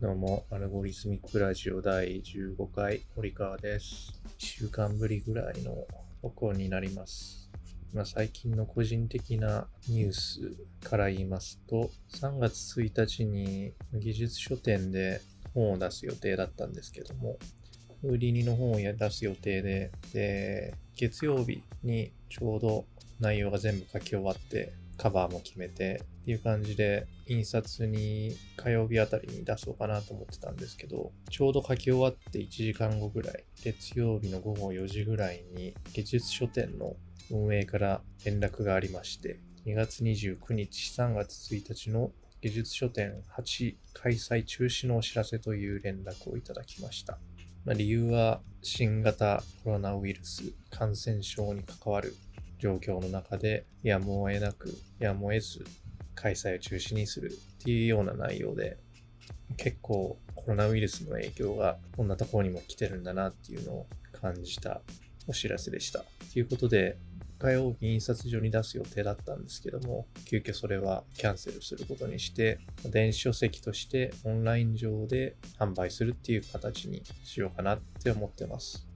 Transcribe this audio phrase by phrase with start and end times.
[0.00, 4.12] どうも、アルゴリズミックラジオ第15回、堀川です。
[4.28, 5.88] 1週間ぶりぐらいの
[6.22, 7.50] 録音になります。
[7.92, 10.52] まあ、最近の個人的なニュース
[10.88, 15.20] から言いますと、3月1日に技術書店で
[15.52, 17.36] 本を出す予定だったんですけども、
[18.04, 22.84] 売りにの本を出す予定で、で、月曜日にちょうど
[23.18, 36.96] 内容が全部書き終わって、カバーも決めてっていう感じで、印刷に火曜日あたりに出そうかなと思ってたんですけど、ちょうど書き終わって1時間後ぐらい、月曜日の午後4時ぐらいに、技術書店の
[37.30, 47.18] 運営から連絡がありまして、2月29日、3月1日の技術書店8開催中止のお知らせという連絡をいただきました。
[47.64, 52.14] まあ、理由は新型コロナウイルス感染症に関わる
[52.58, 55.64] 状況の中で、やむを得なく、やむを得ず、
[56.20, 58.76] 開催を中止にするっていうような内容で、
[59.56, 63.86] 結構コロナウイルスの影響がこんなところにも来てるんだなっていうのを
[64.20, 64.82] 感じた
[65.28, 66.04] お知らせでした。
[66.32, 66.98] ということで、
[67.38, 78.88] 火曜日印刷所に出す予定だったんですけども、急遽それはキャンセルすることにして、電子書籍としてオンライン上で販売するっていう形にしようかなって思ってます。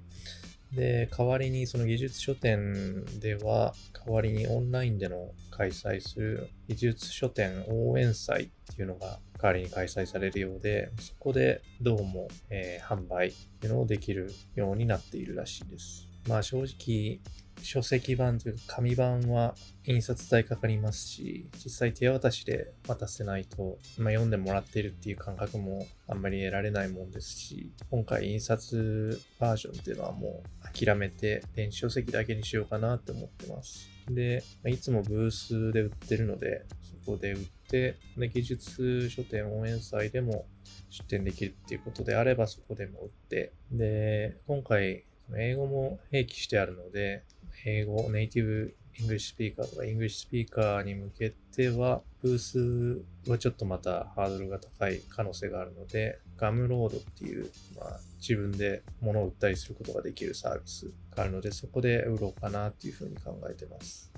[0.73, 16.12] で、代わりにその技術書店では、代わりにオンラインでの開催する技術書店応援祭っていうのが代わりに開催されるようで、そこでどうも、えー販売っていうのをできるようになっているらしいです。
[16.29, 17.21] まあ正直、
[17.63, 33.89] 書籍版というか紙版は印刷代かかりますし、実際手渡しで渡せないと、まあ、読んでもらっているっていう感覚もあんまり得られないもんですし、今回印刷バージョンっていうのはもう諦めて電子書籍だけにしようかなって思ってます。
[34.09, 36.65] で、いつもブースで売ってるので、
[37.05, 40.47] そこで売って、で技術書典応援祭でも
[40.91, 45.05] 出店できるっていうことであればそこでも売って、で、今回
[45.39, 47.23] 英語も併記してあるので、
[47.65, 64.12] 英語、 native English speaker とか English speaker に向けては、ブースはちょっとまたハードルが高い可能性があるので、 Gumroad っていう、まあ、自分で物を売ったりすることができるサービスがあるので、そこで売ろうかなっていうふうに考えてます。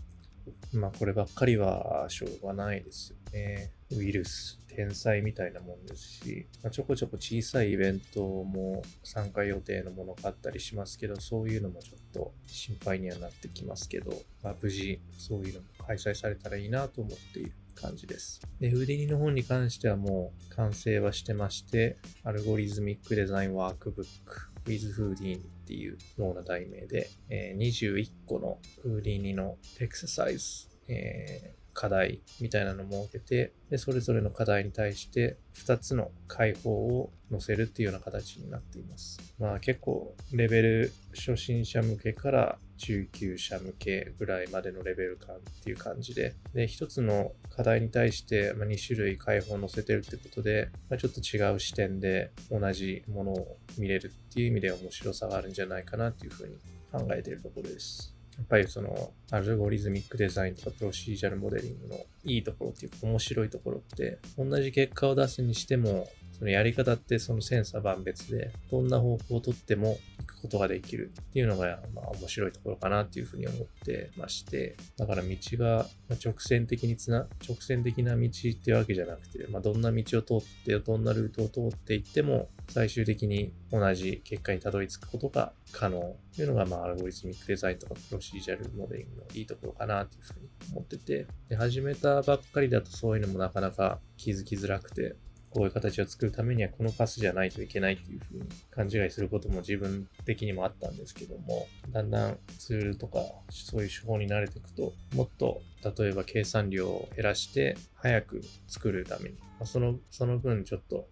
[0.77, 3.73] まあこればっかりはしょうがないですよね。
[3.93, 14.13] ウイルス、天災みたいなもんですし、まあ、ちょこちょこ小さいイベントも参加予定のものがあったりしますけど、そういうのもちょっと心配にはなってきますけど、
[14.43, 18.41] まあ、無事そういうのも開催されたらいいなと思っている感じです。
[18.61, 39.19] で、 Houdini の本に関してはもう完成はしてまして、アルゴリズミックデザインワークブック with フーディーニっていうような題名で、えー21個の Houdini のエクササイズ、えー課題みたいなのを設けて、で、それぞれの課題に対して2つの解法を載せるっていうような形になっています。
[39.39, 56.57] まあ結構レベル初心者向けから中級者向けぐらいまでのレベル感っていう感じで、で、1つの課題に対して2種類解放を載せてるってことで、まあ、ちょっと違う視点で同じものを見れるっていう意味で面白さがあるんじゃないかなっていうふうに
[56.93, 58.14] 考えているところです。
[58.37, 66.09] やっぱりそのアルゴリズミックデザインとかプロシージャルモデリングのいいところっていうか面白いところって同じ結果を出すにしても
[66.39, 75.87] そのやり方ってその千差万別でどんな方法をとっても行くことができるっていうのがまあ面白いところかなっていうふうに思ってましてだから道が
[76.25, 95.17] 直線的につな直線的な道っていうわけじゃなくて、まあ、どんな道を通ってどんなルートを通っていっても最終的に同じ結果にたどり着くことが可能というのが、まあ、アルゴリズミックデザインとかプロシージャルモデリングのいいところかなというふうに思ってて、で始めたばっかりだとそういうのもなかなか気づきづらくて、
[95.55, 103.21] こういう形を作るためにはこのパスじゃないといけないっていうふうに勘違いすることも自分的にもあったんですけども、だんだんツールとか
[103.51, 105.63] そういう手法に慣れていくと、もっと
[105.97, 111.07] 例えば計算量を減らして早く作るために、まそのその分ちょっと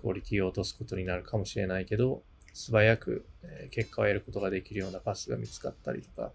[0.00, 2.22] クオリティを落とすことになるかもしれないけど、
[2.54, 3.26] 素早く
[3.70, 6.32] 結果を得ることができるようなパスが見つかったりとか、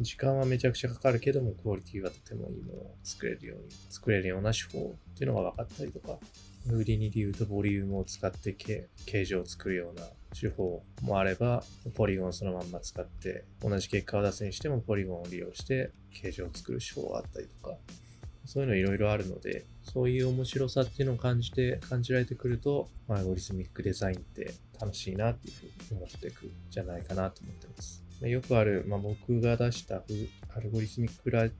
[0.00, 6.18] 時間はめちゃくちゃかかるけども、クオリティはとてもいいものを作れるように、作れるような手法っていうのが分かったりとか、
[6.76, 8.54] 売りにで言うとボリュームを使って
[9.06, 10.06] 形状を作るような
[10.38, 11.62] 手法もあれば、
[11.94, 17.76] ポリゴンをそのまんま使って、同じ結果を出すにしてもポリゴンを利用して形状を作る手法があったりとか、
[18.44, 28.07] そういうのいろいろあるので、そういう面白さっていうのを感じて、感じられてくると、 algorithmic design って楽しいなっていうふうに思っていくんじゃないかなと思ってます。
[28.22, 30.02] よくある、まあ、僕が出した
[30.56, 31.50] algorithmic ラ、アル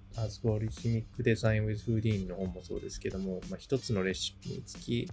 [0.43, 5.09] ゴリズミックデザイン with Houdini の本もそうですけども、まあ、一つのレシピにつき、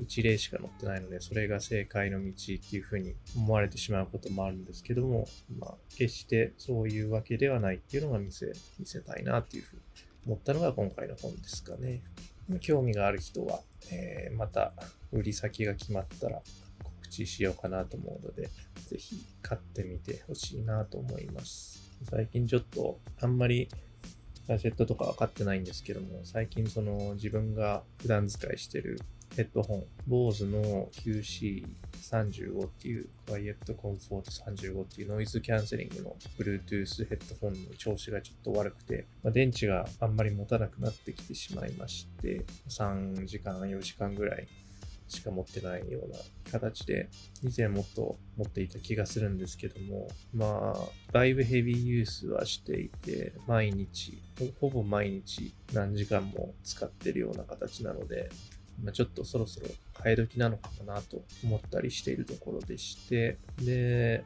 [0.00, 9.82] 一例しか載ってないので、それが正解の道っていうふうに思われてしまうこともあるんですけども、まあ、決してそういうわけではないっていうのが見せ、見せたいなっていうふうに
[10.26, 12.02] 思ったのが今回の本ですかね。
[12.60, 13.60] 興味がある人は、
[13.92, 14.72] えー、また
[15.12, 16.42] 売り先が決まったら
[17.12, 18.48] 知しようかなと思うので、
[18.88, 21.92] ぜひ買ってみてほしいなと思います。
[22.10, 23.68] 最近ちょっとあんまり
[24.48, 29.00] ガジェットとか分かってないんですけども、最近その自分が普段使いしてる
[29.36, 44.46] ヘッドホン、BOSE の QC35 っていう、クワイエットコンフォート35っていうノイズキャンセリングの Bluetooth ヘッドホンの調子がちょっと悪くて、まあ、電池があんまり持たなくなってきてしまいまして、3時間、4時間ぐらい
[45.12, 46.18] しか持ってないような
[46.50, 47.08] 形で、
[47.42, 54.22] 以前もっと持っていた気がするんですけども、まあ、だいぶヘビーユースはしていて、毎日、
[54.60, 58.30] ほぼ毎日何時間も使ってるような形なので、
[58.82, 64.24] ま、ちょっとそろそろ替え時なのかなと思ったりしているところでして、で、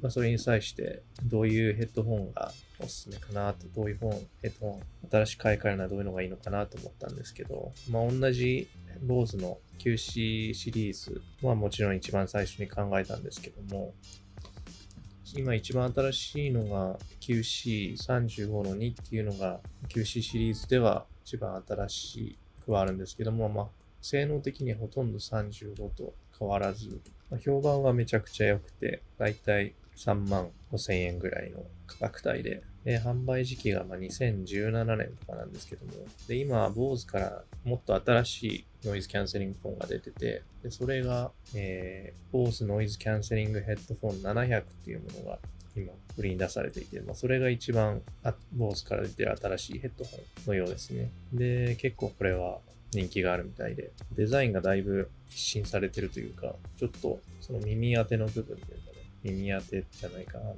[0.00, 8.68] まあ、それに際してどういうヘッドホンがおすすめかなと、どういう本、ヘッドホン、新しく買い替えるのはどういうのがいいのかなと思ったんですけど、まあ、同じ
[9.04, 13.94] BOSE の QC シリーズはもちろん一番最初に考えたんですけども、
[15.34, 23.66] 今一番新しいのが QC35 の2っていうのが QC シリーズでは一番新しくはあるんですけども、まあ、
[24.00, 27.00] 性能的にはほとんど35と変わらず、
[27.30, 35.92] まあ、評判はめちゃくちゃ良くて、だいたい3万5千円ぐらいの価格帯で、で販売時期がま2017年とかなんですけども、
[36.26, 45.38] で今、BOSE からもっと新しいノイズキャンセリングフォンが出てて、でそれが、えー、BOSE ノイズキャンセリングヘッドフォン700っていうものが
[45.76, 48.00] 今、売りに出されていて、まあ、それが一番、
[48.56, 51.10] BOSE から出てる新しいヘッドホンのようですね。
[51.34, 52.60] で、結構これは
[52.92, 60.54] 人気があるみたいで、デザインがだいぶ一新されてるというか、ちょっとその耳当ての部分というかね、耳当てじゃないか、あの、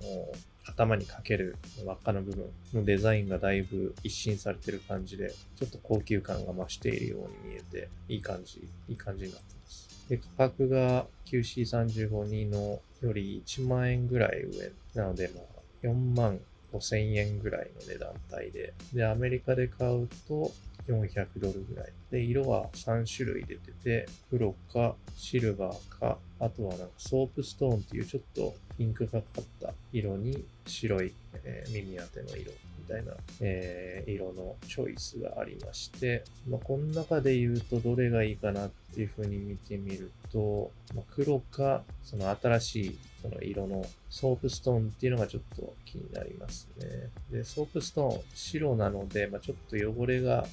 [0.66, 10.06] 頭にかける輪っかの部分のデザインがだいぶ一新されてる感じで、ちょっと高級感が増しているように見えて、いい感じ、いい感じになってます。
[10.08, 16.40] で、価格が QC352 のより1万円ぐらい上なので、まあ、4万
[16.72, 20.52] 5000円ぐらいの値段帯で、で、アメリカで買うと
[20.88, 21.92] 400ドルぐらい。
[22.10, 31.12] で、色は3種類出てて、黒かシルバーか、あとはなんか soapstone っていうちょっとピンクがかった色に白い、
[31.44, 47.10] えー、耳当ての色みたいな、えー、色のチョイスがありまして、まあ、この中で言うとどれがいいかなっていう風に見てみると、まあ、黒か、その新しいその色の soapstone っていうのがちょっと気になりますね。
[47.31, 50.46] で、 soapstone 白なので、まあ、ちょっと汚れが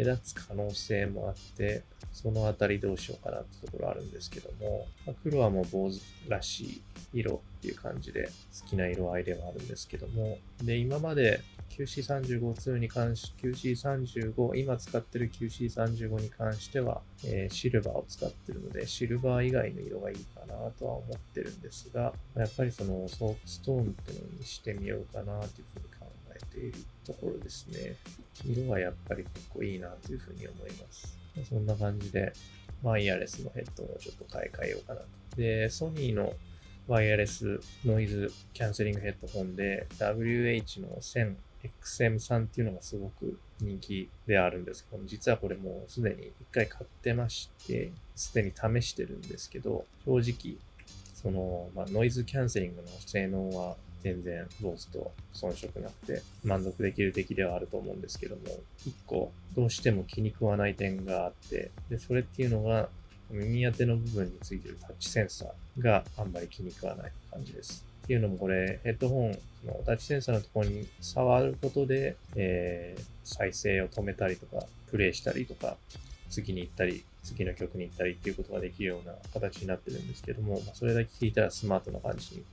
[0.00, 1.82] 目立つ可能性もあって、
[2.12, 6.82] そのあたりどうしようかなってところあるんですけども、まあ、黒はもう Bose らしい
[7.12, 8.30] 色っていう感じで
[8.62, 26.78] 好きな色合いではあるんですけども、で、今まで QC35-2 に関し、QC35、今使ってる QC35 に関しては、えー、シルバーを使ってるので、シルバー以外の色がいいかなとは思ってるんですが、やっぱりその soapstone ってのにしてみようかなというふうに考えている。
[27.12, 27.96] ところですね。
[28.44, 31.18] 色はやっぱり結構いいなというふうに思います。
[31.48, 32.32] そんな感じで、
[32.82, 35.06] ワイヤレスのヘッドをちょっと買い替えようかなと。
[35.36, 36.32] で、ソニーの
[36.86, 50.56] ワイヤレスノイズキャンセリングヘッドホンで WH の 1000XM3 っていうのがすごく人気であるんですけども、実はこれもうすでに一回買ってまして、すでに試してるんですけど、正直、
[51.14, 58.42] その、まあ、ノイズキャンセリングの性能は全然ロースと遜色なくて満足できる出来ではあると思うんですけども、
[58.86, 62.88] 一個どうしても気に食わない点があって、で、それっていうのが
[63.30, 67.84] 耳当ての部分についてるタッチセンサーがあんまり気に食わない感じです。
[68.04, 69.30] っていうのもこれ、ヘッドホン
[69.66, 75.76] のタッチセンサーのところに触ることで、えー、再生を止めたりとか、プレイしたりとか、
[76.28, 82.44] 次に行ったり、次の曲に行ったりっていうことができるような形になってるんですけども、ま、それだけ聞いたらスマートな感じに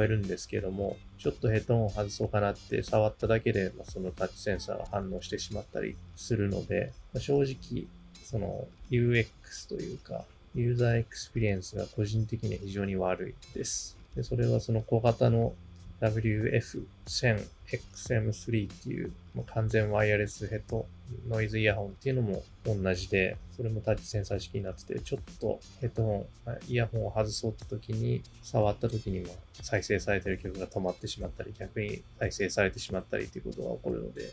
[0.00, 7.86] えるんですけども、ちょっとヘッドホンを外そうかなって触っただけで、まあ、そのタッチセンサーが反応してしまったりするので、まあ、正直、
[8.24, 13.96] その UX というか、ユーザーエクスペリエンスが個人的には非常に悪いです。
[14.14, 15.54] でそれはその小型の
[16.02, 20.84] WF1000XM3 っていう、まあ、完全ワイヤレスヘッド
[21.28, 34.32] ノイズイヤホンっていうのも同じで、それもタッチセンサー式になってて、ちょっとヘッドホン、イヤホンを外そうって時に、触った時にも再生されてる曲が止まってしまったり、逆に再生されてしまったりっていうことが起こるので、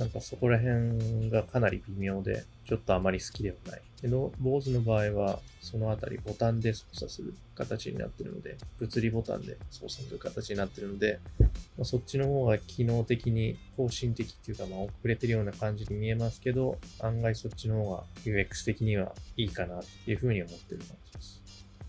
[0.00, 3.82] なんかそこら辺がかなり微妙で、ちょっとあまり好きではない。
[4.00, 11.20] での、坊主の場合は、そのあたりボタンで操作する形になってるので、物理ボタンで操作する形になってるので、
[11.76, 21.39] まあ、そっちの方が機能的に方針的っていうか、まあ遅れてるような感じに見えますけど、案外そっちの方が UX 的にはいいかなっていうふうに思ってる感じです。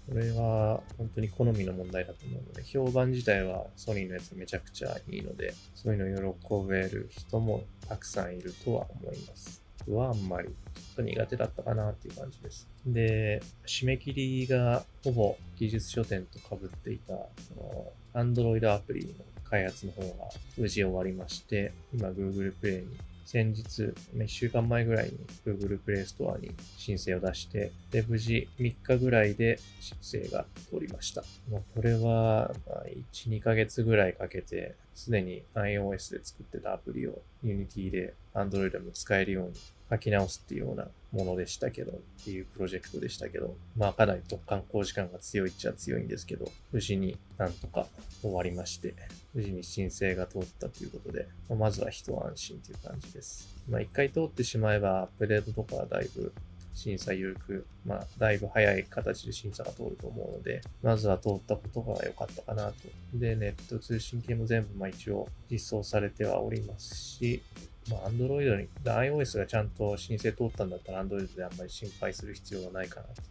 [0.10, 9.62] これは本当に好みの問題だと思うので、評判自体はソニーのやつめちゃくちゃいいので、そういうのを喜べる人もたくさんいるとは思います。
[9.88, 10.54] 僕はあんまりちょ
[10.94, 12.68] っと苦手だったかなっていう感じです。
[12.86, 31.24] で、締め切りがほぼ技術書店と被っていた、その Android アプリの開発の方が無事終わりまして、今 Google Play に先日、1週間前ぐらいに Google Play Store に申請を出して、で、無事3日ぐらいで申請が通りました。
[31.50, 39.54] もうこれは、まあ1、2ヶ月ぐらいかけて、すでに iOS で作ってたアプリを Unity で Android でも使えるように
[39.92, 47.88] 書き直すっていうようなものでしたけど、っていうプロジェクトでしたけど、まあかなり突貫工時間が強いっちゃ強いんですけど、無事になんとか
[48.22, 48.94] 終わりまして、
[49.34, 53.54] 無事に申請が通ったということで、まあ、まずは一安心という感じです。
[53.70, 56.32] まあ一回通ってしまえば、アップデートとかはだいぶ
[56.74, 62.74] 審査緩く、まあ、だいぶ早い形で審査が通ると思うので、まずは通ったことが良かったかなと。
[63.14, 67.42] で、ネット通信系も全部、まあ一応実装されてはおりますし、
[67.90, 73.22] まあ、Android に、iOS がちゃんと申請通ったんだったら Android であんまり心配する必要はないかなと。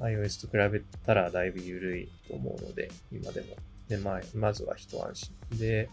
[0.00, 3.48] iOS と比べたらだいぶ緩いと思うので、今でも。
[3.88, 5.58] で、まあ、まずは一安心。
[5.58, 5.90] で、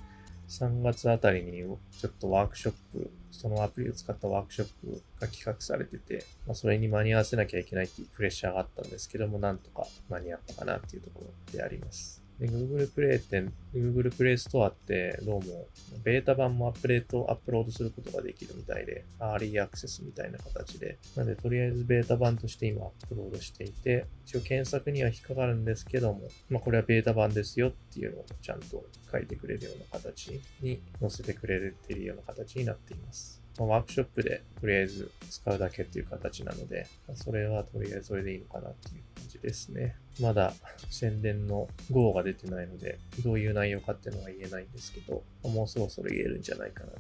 [0.47, 1.61] 3月あたりに
[1.99, 12.18] ちょっとワークショップ、そのアプリを使ったワークショップが企画されてて、まあ、それに間に合わせなきゃいけないっていうプレッシャーがあったんですけども、なんとか間に合ったかなっていうところであります。
[12.39, 13.43] で、Google Play って、
[13.74, 15.67] Google Play Store ってどうも
[16.03, 20.98] ベータ版もアップデート、アップロードすることができるみたいで、アーリーアクセスみたいな形で。
[21.17, 33.38] なので、とりあえずベータ版として今アップロードしていて、一応検索には引っかかるんですけども、まあこれはベータ版ですよっていうのをちゃんと書いてくれるような形に載せてくれてるような形になっています。
[33.59, 39.95] まあ、ワークショップでとりあえず使うだけっていう形なので、それはとりあえずそれでいいのかなっていう感じですね。
[40.21, 40.53] まだ
[40.89, 46.91] 宣伝の GO が出てないので、どういう内容かっていうのは言えないんですけど、もうそろそろ言えるんじゃないかな。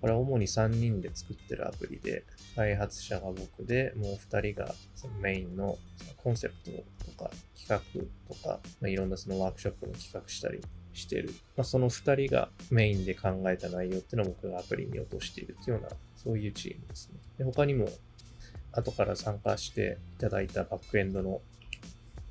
[0.00, 2.24] これは主に3人で作ってるアプリで、
[2.56, 5.78] 開発者が僕で、もう2人がそのメインの
[6.16, 6.70] コンセプト
[7.10, 7.78] とか企画
[8.34, 10.60] とか、まあ、いろんなそのワークショップの企画したり
[10.94, 11.30] してる。
[11.56, 17.18] まあ、その2人がメインで考えた内容っていうのを僕がアプリに落としているっていうような、そういうチームですね。
[17.38, 17.88] で他にも、
[18.72, 21.42] 後から参加していただいたバックエンドの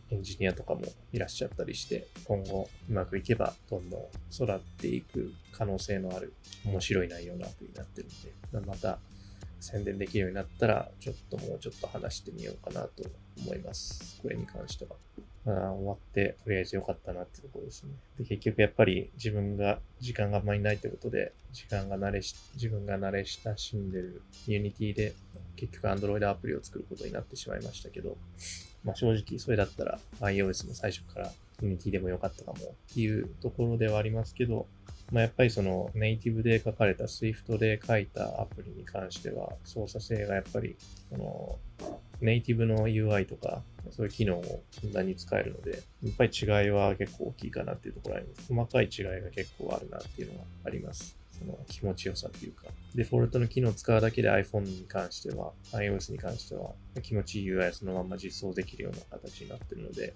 [0.09, 0.81] エンジニアとかも
[1.13, 4.01] いらっしゃったりして、今後うまくいけばどんどん
[4.31, 6.33] 育っていく可能性のある
[6.65, 8.09] 面白い内容のアプリになってるん
[8.61, 8.99] で、また
[9.59, 13.03] 宣伝できるようになったら、ちょっともうちょっと話してみようかなと
[13.39, 14.19] 思います。
[14.21, 14.95] これに関しては。
[15.45, 17.91] まあ、終わってとりあえず良かったなってところですね。
[18.19, 25.13] で、結局やっぱり自分が、時間があんまりないってことで、時間が慣れし、自分が慣れ親しんでる Unity で
[25.55, 28.17] 結局 Android アプリを作ることになってしまいましたけど、
[28.83, 31.31] まあ正直それだったら iOS も最初から
[31.61, 32.57] Unity でも良かったかも
[32.91, 34.67] っていうところではありますけど、
[35.11, 40.75] まあ、やっぱりそのネイティブで書かれた Swift で書いたアプリに関しては操作性がやっぱり
[41.09, 41.59] その
[42.21, 48.53] ネイティブの UI とかそういう機能をふんだんに使えるので、やっぱり違いは結構大きいかなっていうところあります。
[48.53, 51.17] 細かい違いが結構あるなっていうのがあります。
[51.37, 56.71] その気持ちよさっていうか、デフォルトの機能を使うだけで iPhone に関しては、iOS に関しては
[57.01, 60.13] 気持ちいい UI そのまま実装できるような形になってるので、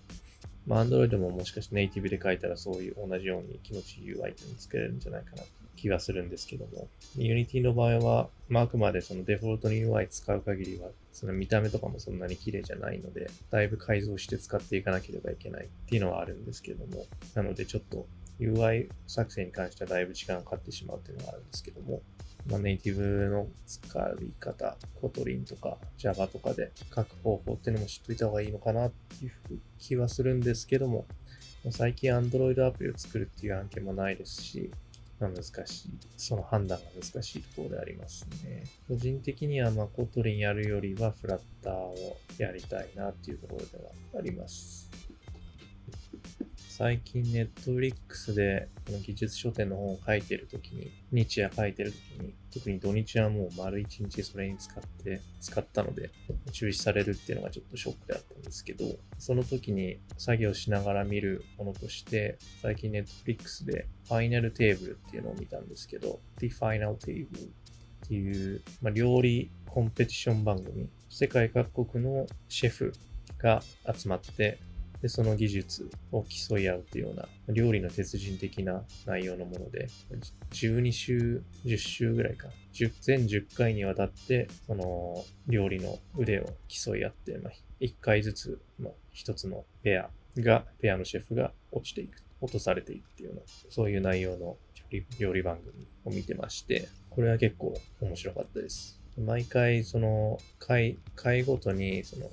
[0.67, 5.47] まあ Android ももしかしてネイティブで書いたらそういう同じように気持ちいい UI っていうのを作れるんじゃないかなと
[5.85, 18.07] 気がするんですけども、Unity の場合は、まあ、あくまでそのデフォルトの UI 使う限りは、その見た目とかもそんなに綺麗じゃないので、だいぶ改造して使っていかなければいけないっていうのはあるんですけども、なのでちょっと
[18.39, 22.01] UI 作成に関してはだいぶ時間がかかってしまうっていうのがあるんですけども、
[22.49, 29.31] まあ、ネイティブの使い方、 Kotlin とか Java とかで書く方法っていうのも知っといた方がいいのかなっていう
[29.77, 31.05] 気はするんですけども、
[31.71, 34.71] 最近 Android アプリを作るっていう案件もないですし、
[35.19, 38.63] 難しい、その判断が難しいところでありますね。
[38.87, 44.84] 個人的には、ま、 Kotlin やるよりはフラッターをやりたいなっていうところではあります。
[46.77, 56.09] 最近 Netflix でこの技術書典の本を書いてるときに、日夜書いてるときに、特に土日はもう丸一日それに使って、使ったので、
[56.51, 58.83] 中止されるっていうのがちょっとショックであったんですけど、
[59.17, 70.89] その時に作業しながら見るものとして、最近 Netflix で Final Table っていうのを見たんですけど、The Final Table っていう、まあ、料理コンペティション番組。
[71.09, 72.91] 世界各国のシェフ
[73.37, 73.63] が
[73.97, 74.59] 集まって、
[75.01, 79.87] で、その技術を競い合うっていうような、料理の鉄人的な内容のもので、
[80.51, 82.47] 12週、10週ぐらいか。
[82.73, 92.25] 10全10回にわたって、その、料理の腕を競い合って、まあ、1回ずつ、まあ、1つのペアが、ペアのシェフが落ちていく。
[92.41, 94.57] 落とされていくっていうような、そういう内容の
[94.89, 99.01] 料理料理番組を見てまして、これは結構面白かったです。
[99.17, 102.29] 毎回、その、回、回ごとに、その、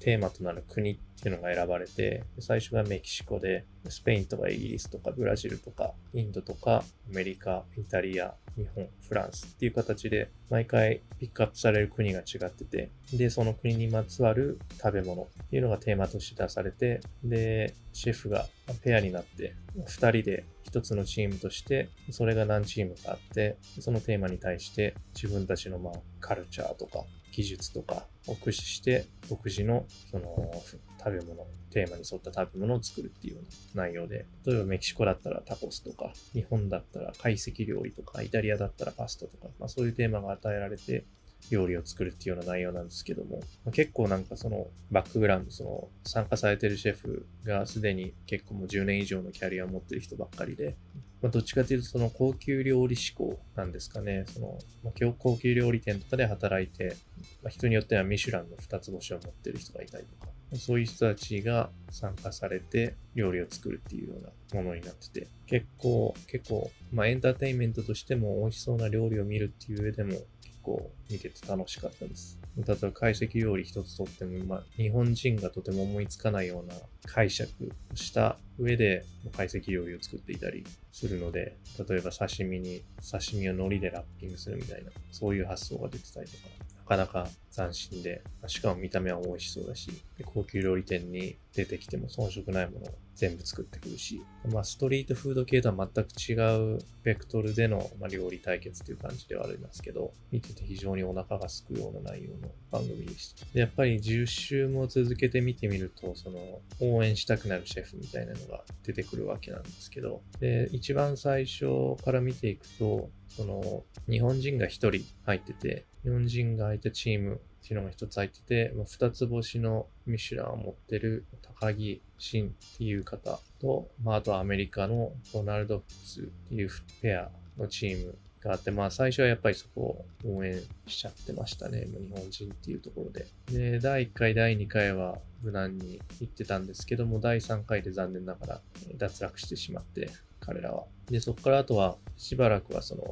[0.00, 18.46] テーマとなる国ってっていうのが選ばれて、最初がメキシコで、スペインとかイギリスとかブラジルとかインドとかアメリカ、イタリア、日本、フランスっていう形で毎回ピックアップされる国が違ってて、で、その国にまつわる食べ物っていうのがテーマとして出されて、で、シェフが
[18.82, 19.54] ペアになって、
[19.86, 27.04] 二人で一つのチームとして、それが何チームかあって、そのテーマに対して自分たちのまあカルチャーとか
[27.34, 30.52] 技術とかを駆使して独自のその
[30.98, 33.40] 食べ物、テーマに沿った食べ物を作るっていうよ
[33.74, 41.04] うな内容で、例えばメキシコだったらタコスとか、日本だったら懐石料理とか、イタリアだったらパスタとか、まあそういうテーマが与えられて、
[41.50, 43.40] 料理を作るっていうような内容なんですけども、
[43.72, 50.76] 結構なんかそのバックグラウンド、その参加されてるシェフがすでに結構もう10年以上のキャリアを持ってる人ばっかりで、
[51.24, 54.26] まあ、どっちかというとその高級料理志向なんですかね。
[54.28, 56.98] その、まあ、高級料理店とかで働いて、
[57.42, 70.18] まあ、人によってはミシュランの二つ星を持ってる人がいたりとか、そういう人たちが参加されて料理を作るっていうようなものになってて、結構、結構、まあエンターテインメントとしても美味しそうな料理を見るっていう上でも
[70.64, 72.38] 構見てて楽しかったです。
[72.56, 76.74] 例えば懐石料理一つとっても、まあ日本人がとても思いつかないような
[77.06, 77.50] 解釈
[77.92, 79.04] をした上で
[79.36, 81.56] 解析料理を作っていたりするので、
[81.88, 86.44] 例えば刺身に、刺身を海苔でラッピングするみたいな、そういう発想が出てたりとか、
[86.84, 89.90] かなか斬新で、しかも見た目は美味しそうだし、
[90.24, 94.20] 高級料理店に出てきても遜色ないものを全部作ってくるし、
[94.52, 103.46] まあストリートフード系とは全く違うベクトルでの、料理対決という感じではありますけど、見てて非常にお腹がすくような内容の番組でした。
[103.52, 121.24] でやっぱり10週も続けて見てみると、その応援したくなるシェフみたいなのが出てくるわけなんですけど、で、一番最初から見ていくと、その日本人が1人入ってて、日本人が入ったチームっていうのが一つ入ってて、二つ星のミシュランを持ってる
[121.60, 131.86] 高木真っていう方と、まあ、あとアメリカのドナルド・フッツっていうペアのチームがあって、まあ最初はやっぱりそこを応援しちゃってましたね。
[131.86, 133.26] 日本人っていうところで。
[133.50, 138.60] で、第1回、第2回は無難に行ってたんですけども、第3回で残念ながら
[138.98, 140.84] 脱落してしまって、彼らは。
[141.06, 143.02] で、そこからあとはしばらくはその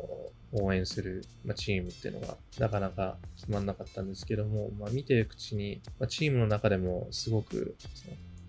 [0.52, 7.76] 応援する、まあ、チームっていうのがなかなか決まんなかったんですけども、まあ、見てるうちに、まあ、チームの中でもすごく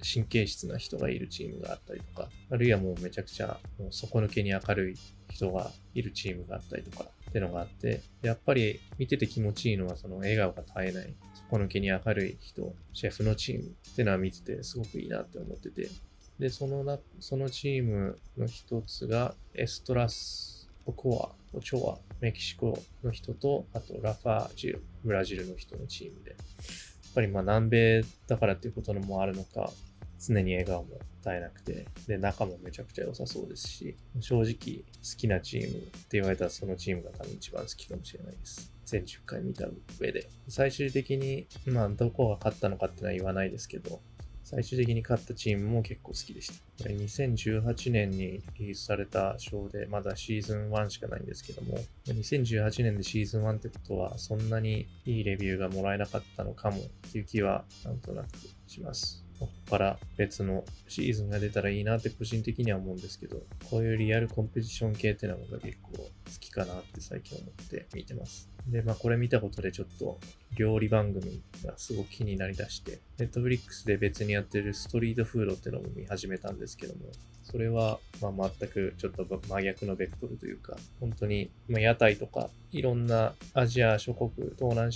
[0.04, 4.96] 神経質な人がいるチームがあったりとか、あるいはもうめちゃくちゃもう底抜けに明るい
[5.30, 11.14] 人がいるチームがあったりとかっていうのがあって、やっぱり見てて気持ちいいのはその笑顔が絶えない、
[11.50, 15.90] 底抜けに明るい人、シェフのチームっていうのは見ててすごくいいなって思ってて、
[16.38, 20.53] で、そのな、そのチームの一つがエストラス・
[20.86, 29.72] オコア、オチョア、メキシコの人と、あとラファージル、ブラジルの人のチームで、やっぱりまあ南米だからっていうこともあるのか、
[30.20, 38.72] 常に笑顔も絶えなくて、で、仲もめちゃくちゃ良さそうですし、正直好きなチームって言われたらそのチームが多分一番好きかもしれないです。
[38.86, 39.68] 全10回見た
[40.00, 40.30] 上で。
[40.48, 44.02] 最終的に、まあ、どこが勝ったのかってのは言わないですけど、
[44.44, 46.54] 最終的に勝ったチームも結構好きでした。
[46.84, 51.78] これ2018年にリリースされたショーで、まだシーズン1しかないんですけども、
[52.08, 58.28] 2018年でシーズン1ってことは、そんなにいいレビューがもらえなかったのかもっていう気はなんとなく
[58.68, 59.24] します。
[59.40, 68.53] ここから別のシーズンが出たらいいなって個人的には思うんですけど、こういうリアルコンペティション系っていうのが結構好きかなって最近思って見てます。
[68.68, 70.20] で、まあこれ見たことでちょっと
[70.56, 77.12] 料理番組がすごく気になりだして、ネットフリックスで別にやってるストリートフードっていうのも見始めたんですけども、
[77.54, 84.92] それはまあ全くちょっと真逆のベクトルというか、本当にまあ屋台とかいろんなアジア諸国、東南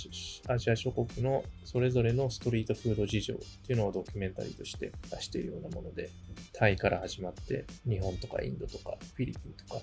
[0.48, 6.10] アジア諸国のそれぞれのストリートフード事情っていうのをドキュメンタリーとして出しているようなもので、
[6.52, 9.80] タイから始まって日本とかインドとかフィリピンとか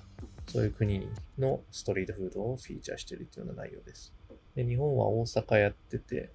[0.47, 1.07] そういう国
[1.39, 4.13] のストリートフードをフィーチャーしているというような内容です。
[4.53, 6.29] で日本は大阪やってて、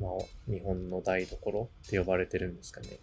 [0.00, 0.10] まあ、
[0.50, 2.98] 日本の台所って呼ばれてるんですかね。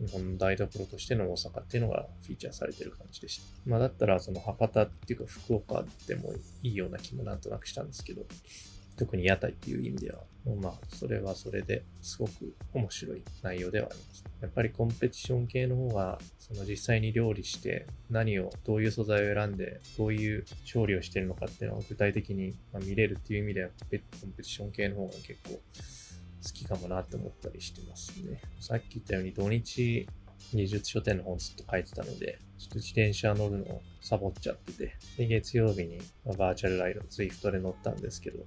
[0.00, 3.44] 日本の台所としての大阪っていうのがフィーチャーされてる感じでした。
[3.66, 8.22] まあだったらその博多っていうか福岡でもいいような気もなんとなくしたんですけど、
[8.96, 10.20] 特に屋台っていう意味では、
[10.60, 14.24] まあそれはそれですごく面白い内容ではあります。
[14.40, 25.60] やっぱりコンペティション系の方が、その実際に料理して何を、どういう素材を選んで、どういう調理をしてるのかっていうのを具体的に見れるっていう意味では、コンペティション系の方が結構
[26.44, 28.40] 好きかもなって思ったりしてますね。
[28.60, 30.06] さっき言ったように土日
[30.52, 36.00] 技術書店の本ずっと書いてたので、ちょっと自転車乗るのをサボっちゃってて、で、月曜日に
[36.36, 38.44] バーチャルライド、ツイフトで乗ったんですけど、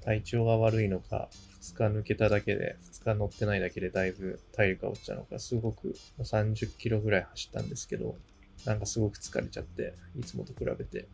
[0.00, 1.30] 体調が悪いのか、
[1.62, 8.16] 2日抜けただけで、2日乗ってないだけでだいぶ体力が落ちたのか、すごく30キロぐらい走ったんですけど、
[8.64, 11.08] なんかすごく疲れちゃって、いつもと比べて、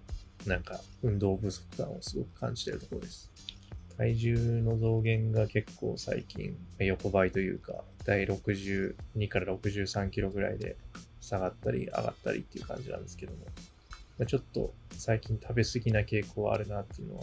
[0.46, 3.30] なんか運動不足感をすごく感じてるところです。
[4.02, 10.74] 体重の増減が結構最近横ばいというか、第62から63キロぐらいで
[11.20, 13.38] 下がったり上がったりっていう感じなんですけども、
[14.18, 17.22] ま、ちょっと最近食べ過ぎな傾向はあるなっていうのは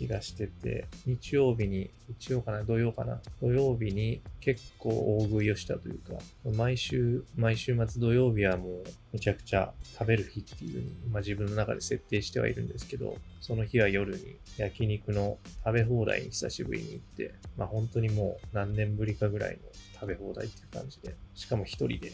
[0.00, 6.14] 気がしてて、日曜日に、日曜かな、土曜かな、土曜日に結構大食いをしたというか、
[6.56, 19.58] 毎週、毎週末土曜日はもうめちゃくちゃ食べる日っていう風に、まあ自分の中で設定してはいるんですけど、その日は夜に焼肉の食べ放題に久しぶりに行って、まあ本当にもう何年ぶりかぐらいの
[19.92, 22.10] 食べ放題っていう感じで、しかも一人で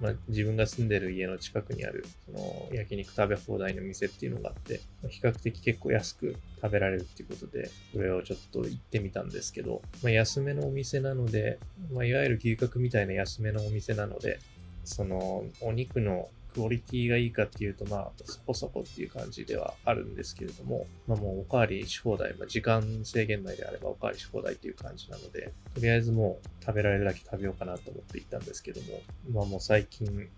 [0.00, 11.58] まあ、自分が住んでる家の近くにあるその焼肉食べ放題の店っていうのがあって、まあ、比較的結構安く食べられるっていうことで、これをちょっと行ってみたんですけど、まあ、安めのお店なので、
[11.92, 14.38] まあ、いわゆる牛角みたいな安めのお店なので、
[14.84, 30.30] そのお肉のクオリティがいいかっていうと、まあ、そこそこっていう感じではあるんですけれども、まあもうおかわりし放題、まあ時間制限内であればおかわりし放題っていう感じなので、とりあえずもう食べられるだけ食べようかなと思って行ったんですけども、まあもう最近、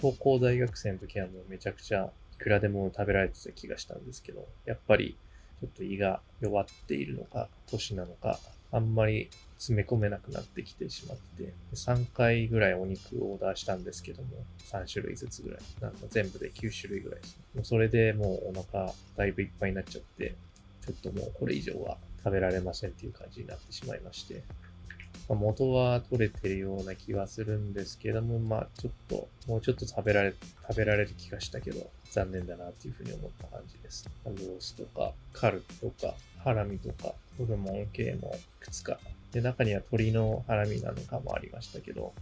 [0.00, 5.18] 高校大学生の時はもうめちゃくちゃいくらでも食べられてた気がしたんですけど、やっぱり
[5.60, 9.28] ちょっと胃が弱っているのか、年なのか、あんまり
[9.62, 14.30] 詰め込めなくなってきてしまって、3回ぐらいお肉をオーダーしたんですけども、
[14.72, 15.60] 3種類ずつぐらい。
[15.80, 17.44] なんか全部で9種類ぐらいですね。
[17.54, 20.34] もうそれでもうお腹だいぶいっぱいになっちゃって、
[20.84, 24.42] ちょっともうこれ以上は食べられませんっていう感じになってしまいまして、
[25.28, 30.34] まあ、元は取れてるような気はするんですけども、まあちょっと、もうちょっと食べられ、
[30.68, 34.10] 食べられる気がしたけど、残念だなっていうふうに思った感じです。
[34.24, 38.98] ロースとか、カルとか、ハラミとか、ホルモン系もいくつか
[39.32, 42.12] で、中には鳥のハラミなのかもありましたけど、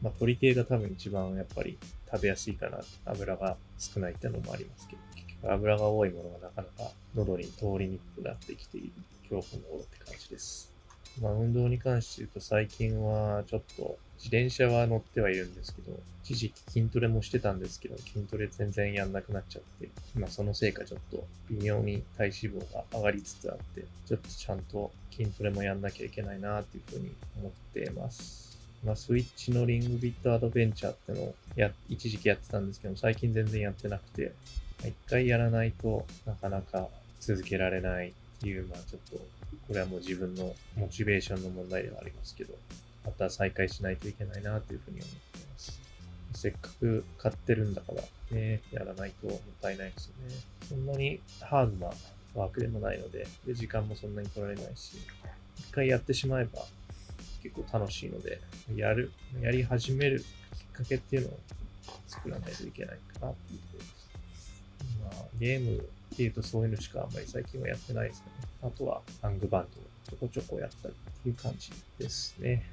[0.00, 1.78] まあ、鶏系が多分一番やっぱり
[2.10, 2.80] 食べやすいかな。
[3.06, 8.92] 油が少ないってのもありますけど、結局油が多いものがなかなか喉に通りにくくなってきている
[9.30, 10.71] 恐怖の頃って感じです。
[11.20, 28.56] まあ、運動に関して言うと最近はちょっと自転車は乗ってはいるんですけど、一時期筋トレもしてたんですけど、筋トレ全然やんなくなっちゃって、今そのせいかちょっと微妙に体脂肪が上がりつつあって、ちょっとちゃんと筋トレもやんなきゃいけないなっていうふうに思ってます。
[28.84, 34.32] まあ、スイッチのリングビットアドベンチャーってのをや、一時期やってたんですけど、最近全然やってなくて、
[34.80, 36.88] 一回やらないとなかなか
[37.20, 39.24] 続けられないっていう、まあちょっと、
[39.66, 42.54] これはもう自分のモチベーションの問題ではありますけど、
[43.04, 45.80] また再開しないといけないなというふうに思っています。
[46.34, 48.02] せっかく買ってるんだから
[48.36, 50.34] ね、やらないともったいないですよね。
[50.68, 51.92] そんなにハードな
[52.34, 54.96] ワークでもないので、で時間もそんなに取られないし、
[55.58, 56.64] 一回やってしまえば
[57.42, 58.40] 結構楽しいので、
[58.74, 60.26] やる、やり始めるきっ
[60.72, 61.38] かけっていうのを
[62.06, 64.62] 作らないといけないかなっていうところです。
[65.02, 68.26] まあ、ゲームっていうとそういうのしかあんまり最近はやってないですね。
[68.62, 72.64] あとは、ハングバンドちょこちょこやったりっていう感じですね。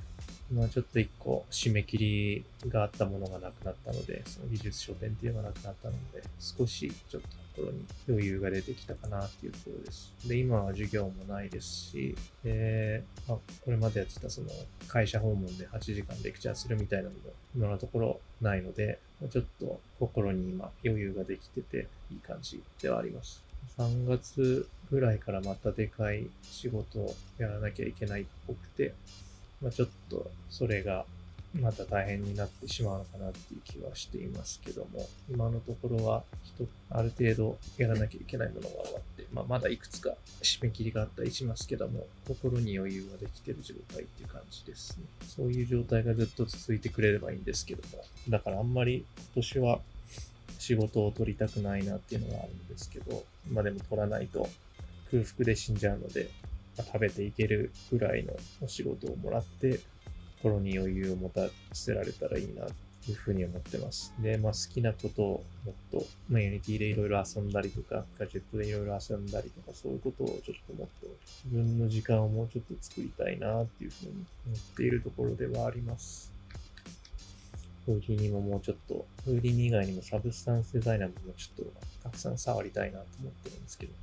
[0.52, 1.98] まあちょっと一個締め切
[2.64, 7.28] りがあったものがなくなったので、その技術書店っていうのがなくなったので、少しちょっと
[7.60, 10.14] 心に余裕が出てきたかなっていうところです。
[10.26, 14.48] で、今は授業もないですし、で、ま、これまでやってたその
[14.88, 17.16] 会社訪問で8時間レクチャーするみたいなのも
[17.56, 19.00] 今のところないので、
[19.32, 23.44] ちょっと心に今余裕ができてていい感じではあります。
[23.78, 28.94] 3月ぐらいからまたでかい仕事をやらなきゃいけないっぽくて、
[29.62, 31.06] まあ、ちょっとそれが
[31.56, 36.24] また大変になってしまうのかなっていう気はしていますけども、今のところは
[36.92, 45.06] ある程度やらなきゃいけないものが終わって、まあ、まだいくつか締め切りがあったりしますけども、心に余裕ができてる状態っていう感じですね。
[45.28, 49.80] そういう状態がずっと続いてくれればいいんですけども、だからあんまり今年は
[50.60, 54.48] 仕事を取りたくないなっていうのがあるんですけど、まあでも取らないと
[55.10, 56.30] 空腹で死んじゃうので、
[56.78, 59.80] まあ、食べていけるぐらいのお仕事をもらって、
[60.42, 64.14] 心に余裕を持たせられたらいいなというふうに思ってます。
[64.20, 71.08] で、まあ好きなことをもっと、まあ、Unity でいろいろ遊んだりとか、ガジェットでいろいろ遊んだりとか、そういうことをちょっともっと
[71.46, 74.12] 自分の時間をもうちょっと作りたいなっていうふうに
[74.48, 76.32] 思っているところではあります。
[77.86, 81.72] フーディニももうちょっと、フーディニ以外にもサブスタンスデザイナーももうちょっと
[82.04, 83.94] たくさん触りたいなと思ってるんですけど、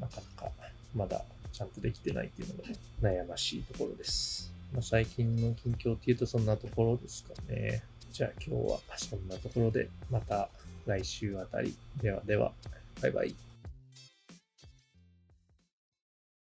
[0.00, 0.52] なかなか
[0.96, 1.22] まだ
[1.52, 4.49] ちゃんとできてないっていうのが悩ましいところです。
[4.72, 7.82] まあ、最近の近況っていうとそんなところですかね。
[8.12, 10.48] じゃあ今日はそんなところでまた
[10.86, 11.76] 来週あたり。
[12.02, 12.52] ではでは、
[13.00, 13.49] バイバイ。